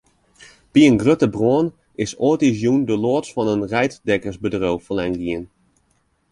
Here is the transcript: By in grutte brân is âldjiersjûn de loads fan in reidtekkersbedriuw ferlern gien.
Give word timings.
By 0.73 0.81
in 0.89 0.99
grutte 1.01 1.27
brân 1.35 1.65
is 2.03 2.11
âldjiersjûn 2.27 2.81
de 2.89 2.95
loads 3.03 3.29
fan 3.33 3.51
in 3.53 3.67
reidtekkersbedriuw 3.71 4.79
ferlern 4.85 5.15
gien. 5.23 5.43